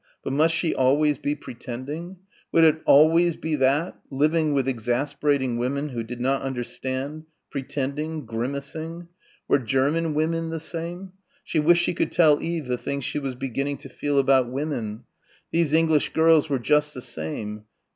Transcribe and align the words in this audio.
But 0.23 0.33
must 0.33 0.55
she 0.55 0.73
always 0.73 1.19
be 1.19 1.35
pretending? 1.35 2.17
Would 2.51 2.63
it 2.63 2.81
always 2.85 3.37
be 3.37 3.53
that... 3.57 3.99
living 4.09 4.51
with 4.51 4.67
exasperating 4.67 5.59
women 5.59 5.89
who 5.89 6.01
did 6.01 6.19
not 6.19 6.41
understand... 6.41 7.25
pretending... 7.51 8.25
grimacing?... 8.25 9.09
Were 9.47 9.59
German 9.59 10.15
women 10.15 10.49
the 10.49 10.59
same? 10.59 11.11
She 11.43 11.59
wished 11.59 11.83
she 11.83 11.93
could 11.93 12.11
tell 12.11 12.41
Eve 12.41 12.65
the 12.65 12.79
things 12.79 13.03
she 13.05 13.19
was 13.19 13.35
beginning 13.35 13.77
to 13.77 13.89
feel 13.89 14.17
about 14.17 14.51
women. 14.51 15.03
These 15.51 15.71
English 15.71 16.13
girls 16.13 16.49
were 16.49 16.57
just 16.57 16.95
the 16.95 17.01
same. 17.01 17.65